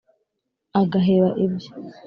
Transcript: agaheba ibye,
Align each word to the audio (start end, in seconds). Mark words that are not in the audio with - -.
agaheba 0.81 1.29
ibye, 1.45 1.69